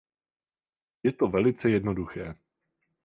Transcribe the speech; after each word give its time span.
Je 1.03 1.11
to 1.11 1.27
velice 1.27 1.69
jednoduché. 1.69 2.35